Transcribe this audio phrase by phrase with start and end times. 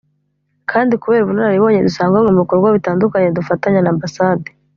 [0.71, 4.47] kandi kubera ubunararibonye dusanganywe mu bikorwa bitandukanye dufatanya na Ambasade